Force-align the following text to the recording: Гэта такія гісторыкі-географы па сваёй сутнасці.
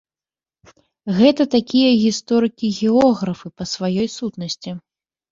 Гэта 1.17 1.43
такія 1.55 1.89
гісторыкі-географы 2.03 3.47
па 3.61 3.67
сваёй 3.73 4.09
сутнасці. 4.17 4.73